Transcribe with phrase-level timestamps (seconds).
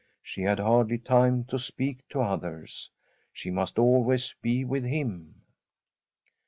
[0.23, 2.89] She had hardly time to speak to others.
[3.31, 5.43] She must always be with him.